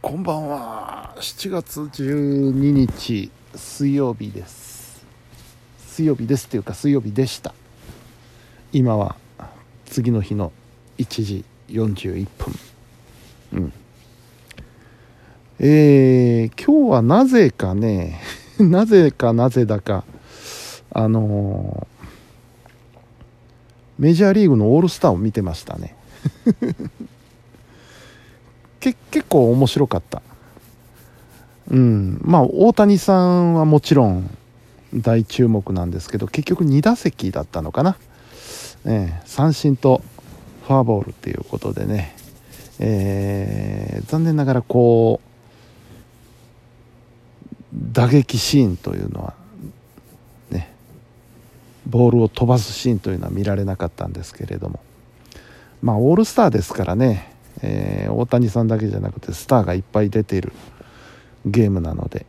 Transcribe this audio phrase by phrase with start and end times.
[0.00, 1.14] こんばんは。
[1.18, 5.04] 7月12日水曜日です。
[5.78, 7.52] 水曜日ですっていうか水曜日でした。
[8.72, 9.16] 今は
[9.86, 10.52] 次の日の
[10.98, 12.54] 1時41分。
[13.54, 13.72] うん。
[15.58, 18.20] えー、今日はなぜかね
[18.60, 20.04] なぜかなぜだか
[20.92, 21.98] あのー
[23.98, 25.96] メジャーリーグのオールスターを見てましたね。
[28.80, 30.22] け結構面白かった。
[31.70, 32.20] うん。
[32.22, 34.30] まあ大谷さんはもちろん
[34.94, 37.96] 大注目なんですけど結局2打席だったのかな、
[38.86, 40.02] えー、三振と
[40.66, 42.16] フォアボールっていうことでね、
[42.78, 45.28] えー、残念ながらこう
[47.92, 49.34] 打撃シーンというのは
[50.50, 50.72] ね
[51.86, 54.80] ボールを飛ばすシーンというのは見られなかったんですけれども。
[55.82, 60.52] まあオールスターですからね、えー、大谷さんだけじゃなくてスターがいっぱい出ている
[61.44, 62.26] ゲームなので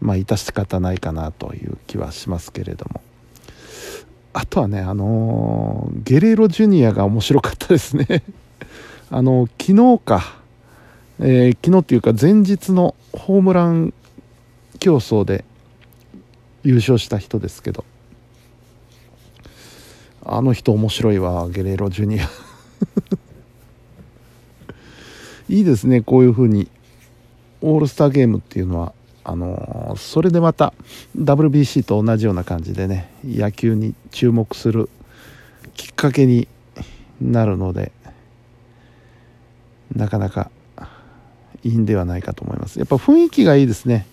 [0.00, 3.00] まあ致し方ないかなという気はしますけれども。
[4.34, 8.22] あとはねあのー、ゲレーロジュニアが面白かったですね。
[9.10, 10.36] あの、昨日か、
[11.18, 13.94] えー、昨日っていうか前日のホームラン
[14.78, 15.44] 競争で
[16.62, 17.84] 優勝した人ですけど。
[20.30, 22.28] あの人面白いわゲレーロジュニア。
[25.48, 26.68] いいですねこういう風に。
[27.60, 28.92] オールスターゲームっていうのは
[29.24, 30.72] あのー、それでまた
[31.16, 34.88] WBC と同じような感じでね野球に注目する
[35.74, 36.46] きっかけに
[37.20, 37.92] なるので
[39.94, 40.50] なかなか
[41.64, 42.78] いいんではないかと思います。
[42.78, 44.06] やっぱ雰囲気がいいですね。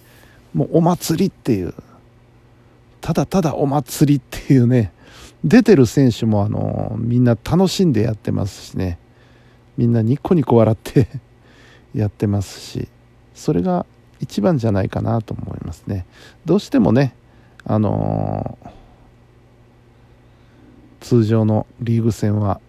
[0.54, 1.74] もうお祭りっていう。
[3.02, 4.92] ただただお祭りっていうね。
[5.44, 8.98] 出てる選手もあのみんな楽しんでやってますしね。
[9.78, 11.08] みんなニコニコ笑って
[11.96, 12.88] やってますし
[13.34, 13.86] それが
[14.20, 16.06] 一番じゃないかなと思いますね。
[16.46, 17.16] どうしてもね
[17.66, 22.62] あのー、通常のリーグ戦は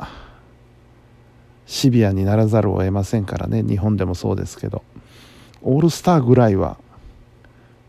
[1.66, 3.62] シビアにならざるを得ませんからね。
[3.62, 4.82] 日本でもそうですけど
[5.62, 6.78] オールスターぐらいは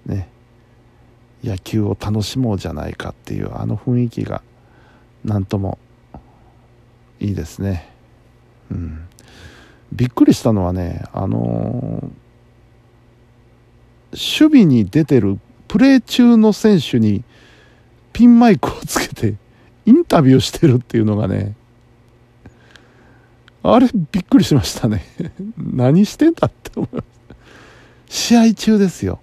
[0.06, 0.30] ね
[1.44, 4.42] 野球を楽しもうじゃないかっていうあの雰囲気が
[5.24, 5.78] 何とも
[7.20, 7.90] いいですね。
[8.72, 9.08] うん。
[9.92, 17.24] びっくりしたのはねあのー、守備に出てるプレー中の選手に
[18.14, 19.36] ピンマイクをつけて
[19.86, 21.56] インタビューしてるっていうのがね
[23.64, 25.04] あれびっくりしましたね。
[25.58, 27.06] 何してんだって思います
[28.10, 29.20] 試合中ですよ。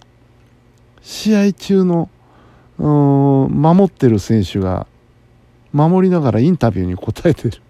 [1.00, 2.10] 試合中の
[2.78, 4.86] 守ってる選手が
[5.72, 7.60] 守りながらインタビューに答えてる。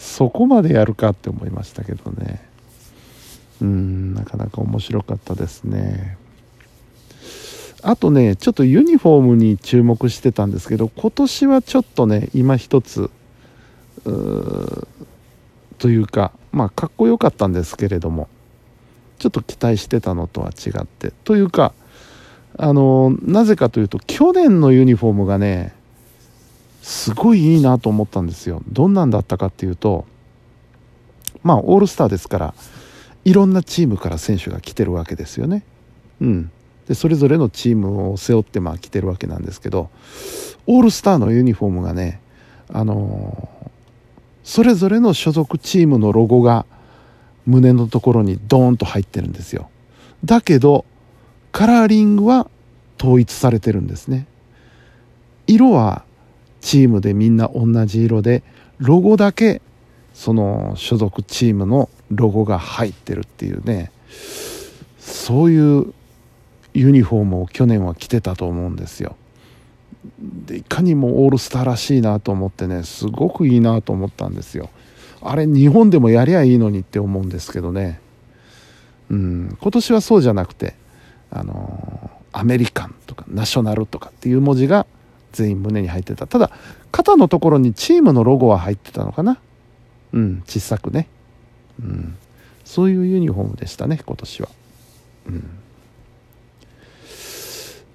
[0.00, 2.40] そこまでやるかって思いましたけどね。
[3.60, 6.16] うんなかなか面白かったですね。
[7.82, 13.10] あとねちょっとユニフォームに注目してたんですけど今年はちょっとね今一つ
[15.78, 18.28] というかまあかっこよかったんですけれども
[19.18, 21.12] ちょっと期待してたのとは違って。
[21.24, 21.74] というか
[22.56, 25.74] あのなぜかというと去年のユニフォームがね
[26.82, 28.62] すごいいいなと思ったんですよ。
[28.68, 30.06] どんなんだったかっていうと
[31.42, 32.54] まあオールスターですから
[33.24, 35.62] いろんなチームから選手が来てるわけですよね。
[36.20, 36.50] うん。
[36.88, 39.90] でそれぞれのチームを背負ってまあ来てるわけなんですけど
[40.66, 42.20] オールスターのユニフォームがね
[42.72, 43.68] あのー、
[44.42, 46.66] それぞれの所属チームのロゴが
[47.46, 49.70] 胸のところにドーンと入ってるんですよ。
[50.24, 50.84] だけど
[51.52, 52.48] カラーリングは
[52.98, 54.26] 統一されてるんですね。
[55.46, 56.04] 色は
[56.60, 58.42] チームでみんな同じ色で
[58.78, 59.62] ロゴだけ
[60.14, 63.90] その所属チームのロゴが入ってるっていうね
[64.98, 65.92] そういう
[66.74, 69.16] ユニフォームを去年は着てたと思うんですよ。
[70.18, 74.70] でいかにもオールスターらしいなと思ってねすごくいいなと思ったんですよ。
[75.22, 78.00] あれ日本でもやりゃいいのにって思うんですけどね。
[79.10, 80.74] うん今年はそうじゃなくて
[81.30, 84.86] あのアメリカンとかナショナルとかっていう文字が
[85.32, 86.26] 全員胸に入ってた。
[86.26, 86.50] ただ
[86.90, 89.38] 肩のところにチームのロゴは入ってたのかな？
[90.12, 91.08] うん小さくね、
[91.80, 92.16] うん、
[92.64, 94.48] そういうユニフォームでしたね今年は、
[95.26, 95.50] うん、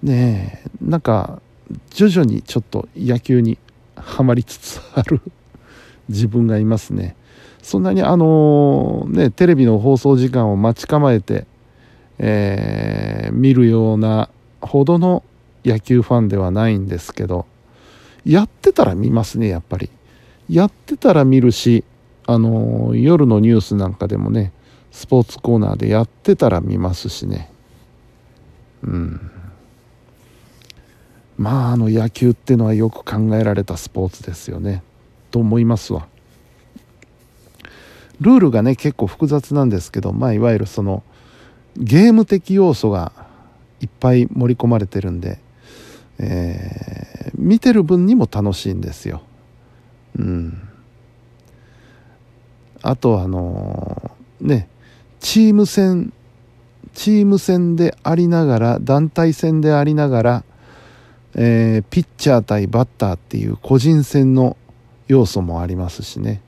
[0.03, 1.41] ねえなんか
[1.89, 3.57] 徐々にちょっと野球に
[3.95, 5.21] はまりつつある
[6.09, 7.15] 自分がいますね。
[7.61, 11.47] そんなにあのねテレビの放送時間を待ち構えて、
[12.19, 14.29] えー、見るような
[14.61, 15.23] ほどの
[15.65, 17.45] 野球ファンではないんですけど
[18.25, 19.89] やってたら見ますねやっぱり。
[20.49, 21.83] やってたら見るし
[22.27, 24.51] あの夜のニュースなんかでもね
[24.91, 27.51] スポーツコーナーでやってたら見ますしね。
[28.83, 29.31] うん。
[31.37, 34.83] まああの野球ってのはよく考えられたスポーツですよね。
[35.31, 36.07] と思いますわ。
[38.21, 41.03] ルールがね結構複雑なんですけどまあいわゆるその
[41.75, 43.11] ゲーム的要素が
[43.81, 45.39] いっぱい盛り込まれてるんで、
[46.19, 49.21] えー、見てる分にも楽しいんですよ。
[50.17, 50.61] うん。
[52.81, 54.69] あとあのー、ね
[55.19, 56.13] チーム戦
[56.93, 60.43] チーム戦でありながら団体戦でありながら、
[61.35, 64.55] えー、ピッチャー対バッターっていう個人戦の
[65.07, 66.41] 要素もありますしね。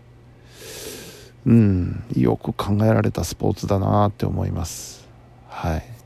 [1.45, 2.03] うん。
[2.15, 5.07] よく考えられたスポーツだなって思います。
[5.47, 5.96] はい。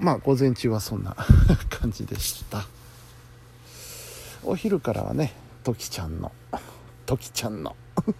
[0.00, 1.14] まあ午前中はそんな
[1.68, 2.66] 感じでした。
[4.42, 6.32] お昼からはねトキちゃんの
[7.04, 7.76] トキちゃんの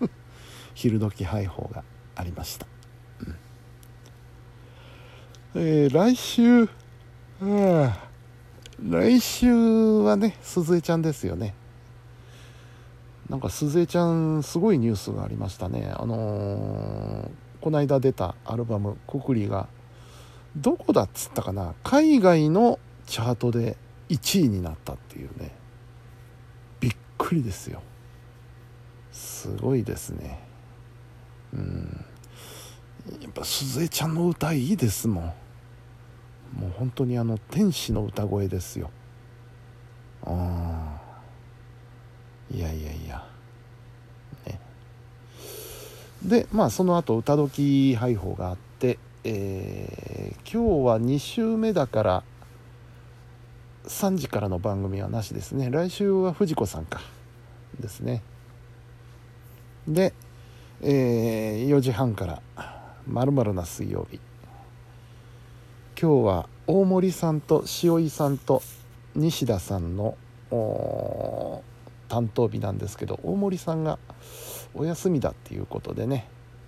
[0.74, 1.82] 昼時配報が
[2.14, 2.66] ありました、
[3.24, 3.36] うん、
[5.54, 6.68] えー、来週
[8.82, 11.54] 来週はね鈴江ちゃんですよね。
[13.30, 15.92] なんか鈴江ちゃんすごいニュースがありましたね。
[15.96, 17.30] あのー、
[17.60, 19.68] この間出たアルバム「くくり」が
[20.56, 21.74] どこだっつったかな？
[21.82, 23.76] 海外のチャートで
[24.08, 25.52] 1位になったっていうね。
[26.80, 27.82] びっくりですよ。
[29.12, 30.42] すごいですね。
[31.52, 32.04] うん。
[33.20, 35.24] やっぱ鈴江ちゃんの歌いいですもん。
[35.24, 38.90] もう本当にあの天使の歌声ですよ。
[40.24, 40.98] あ
[42.52, 42.54] あ。
[42.54, 43.24] いやいやいや。
[44.46, 44.60] ね。
[46.24, 52.22] でまあその後歌時配報があって、えー、今日は2週目だから
[53.84, 55.68] 3時からの番組はなしですね。
[55.70, 57.00] 来週は藤子さんか
[57.78, 58.22] ですね。
[59.86, 60.14] で、
[60.82, 62.42] えー、4時半から
[63.06, 64.20] 「まるな水曜日」
[66.00, 68.62] 今日は大森さんと塩井さんと
[69.14, 70.16] 西田さんの
[72.08, 73.98] 担当日なんですけど大森さんが
[74.74, 76.26] お休みだっていうことでね、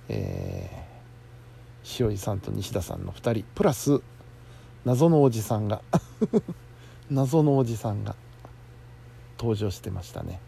[0.09, 0.92] えー、
[1.99, 3.45] 塩井さんと西田さんの2人。
[3.55, 4.01] プラス
[4.85, 5.83] 謎のおじさんが。
[7.11, 8.15] 謎のおじさんが。
[9.39, 10.41] 登場してましたね。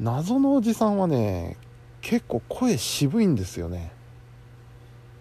[0.00, 1.56] 謎のおじさんはね
[2.00, 3.92] 結構声渋いんですよね。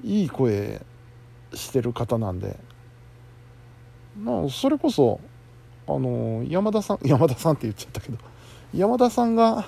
[0.03, 0.85] いい声
[1.53, 2.57] してる方なんで。
[4.17, 5.19] まあそれこそ
[5.87, 8.17] あの山田さん山田さんって言っちゃったけど
[8.73, 9.67] 山田さんが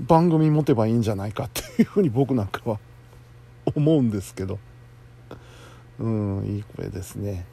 [0.00, 2.78] 番組持てばいいんじゃないかっていうふうに僕なんかは
[3.74, 4.58] 思うんですけど。
[5.98, 7.46] うんいい声ですね。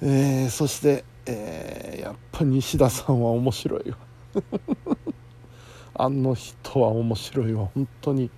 [0.00, 3.96] えー、そして、えー、やっぱ西田さんは面白いわ。
[5.94, 7.66] あの人は面白いわ。
[7.74, 8.30] 本当に。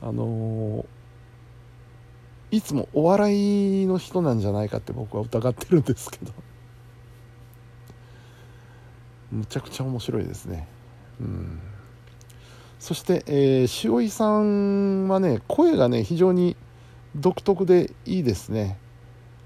[0.00, 6.32] あのー、いつもお笑いの人なんじゃないかって僕は疑ってるんですけど。
[9.30, 10.68] むちゃくちゃ面白いですね。
[11.20, 11.60] うん。
[12.82, 16.56] そして、えー、塩井さんはね声がね非常に
[17.14, 18.76] 独特でいいですね。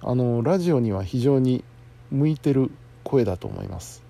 [0.01, 1.63] あのラジオには非常に
[2.11, 2.71] 向いてる
[3.05, 4.03] 声だと思います。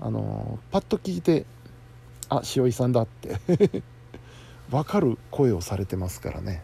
[0.00, 1.44] あのパッと聞いて
[2.30, 3.36] あ塩井さんだって
[4.72, 6.62] 分かる声をされてますからね、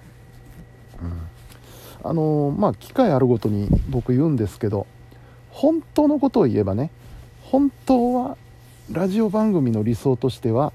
[1.03, 4.87] うん、あのまあ機会あるごとに僕言うんですけど
[5.51, 6.91] 本当のことを言えばね
[7.43, 8.39] 本当は
[8.91, 10.73] ラジオ番組の理想としては、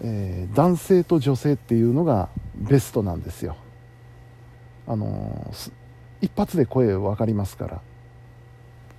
[0.00, 3.56] えー、男性と女性っていうのがベストなんですよ。
[4.86, 5.72] あのー、
[6.20, 7.80] 一発で声分かりますから。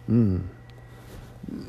[0.09, 0.49] うん。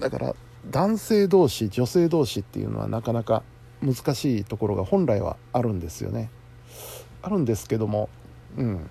[0.01, 0.35] だから
[0.71, 3.43] 男性同士女性同士っていうのはなかなか
[3.83, 6.31] 難しいところが本来はあるんですよね。
[7.23, 8.09] あるんですけども
[8.57, 8.91] うん。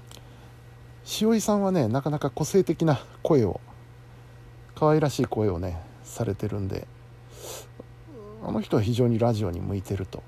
[1.22, 3.60] 塩井さんはねなかなか個性的な声を
[4.75, 6.88] 可愛らしい声をねされてるんで
[8.43, 10.24] あの人は非常にラジオに向いてると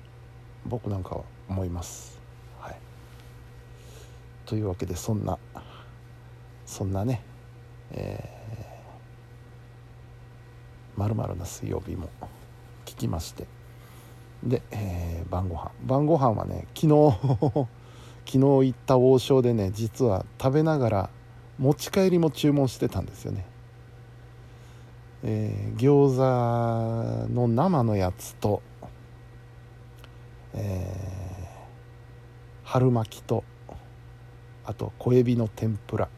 [0.66, 2.20] 僕なんかは思います。
[2.60, 2.76] はい、
[4.46, 5.38] というわけでそんな
[6.66, 7.22] そんなね
[7.94, 12.08] えー、まるな水曜日も
[12.86, 13.46] 聞きまして。
[14.42, 15.70] で、えー、晩ご飯。
[15.84, 17.12] 晩ご飯はね昨日
[18.24, 21.10] 昨日行った王将でね実は食べながら
[21.58, 23.44] 持ち帰りも注文してたんですよね。
[25.24, 28.60] えー、餃子の生のやつと、
[30.54, 33.44] えー、春巻きと
[34.64, 36.08] あと小エビの天ぷら。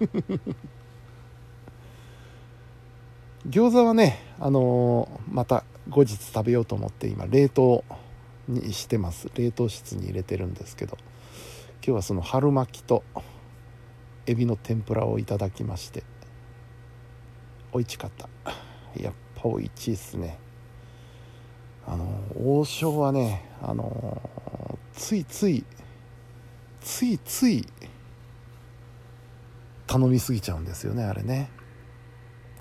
[3.48, 7.84] 餃子はねあのー、また後日食べようと思って今冷凍
[8.48, 9.30] にしてます。
[9.34, 10.96] 冷凍室に入れてるんですけど
[11.76, 13.04] 今日はその春巻きと
[14.26, 16.02] エビの天ぷらをいただきまして。
[17.74, 18.28] おいしかった。
[18.96, 20.38] やっぱおいしいっすね。
[21.84, 24.22] あの王将はねあの
[24.94, 25.64] ついつい
[26.80, 27.66] ついつい
[29.88, 31.50] 頼みすぎちゃうんですよねあれね。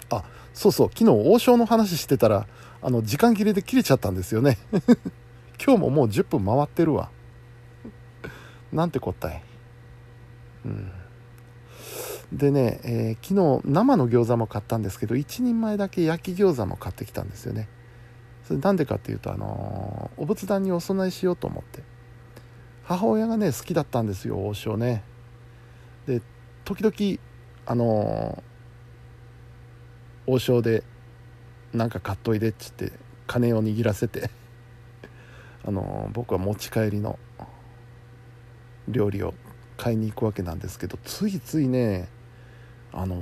[0.10, 0.24] あ
[0.56, 2.48] そうそう昨日王将の話してたら
[2.82, 4.58] あの時間切れで切れちゃったんですよね。
[5.64, 7.12] 今日ももう10分回ってるわ。
[8.72, 9.44] なんてこったい。
[10.66, 10.92] うん。
[12.34, 17.70] でね、えー、昨日生の餃子も買ったんですけど1人前だけ焼き餃子も買ってきたんですよね。
[18.44, 21.84] それなんでかっていうとあのー、お仏壇にお供えしようと思って。
[22.84, 25.04] 母親がね好きだったんですよ王将ね。
[26.06, 26.22] で
[26.66, 27.20] 時々
[27.66, 30.84] あのー、王将で
[31.72, 32.92] なんか買っといでっつって
[33.28, 34.30] 金を握らせて
[35.66, 37.18] あの僕は持ち帰りの
[38.88, 39.34] 料理を
[39.78, 42.10] 買いに行くわけなんですけどついついね
[42.94, 43.22] あの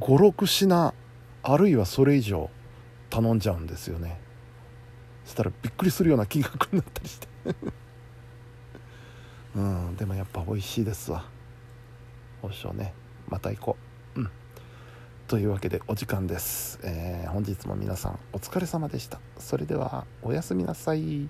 [0.00, 0.94] 56品
[1.42, 2.50] あるいはそれ以上
[3.10, 4.18] 頼んじゃうんですよね。
[5.24, 7.28] そしたらびっくりするような金額になったりして。
[9.54, 11.26] うんでもやっぱ美味しいですわ。
[12.42, 12.92] おしょうね
[13.28, 13.76] また行こ
[14.16, 14.20] う。
[14.20, 14.30] うん。
[15.28, 19.20] というわけでお時間です、えー、本日も皆さんお疲れ様でした。
[19.38, 21.28] それではおやすみなさい。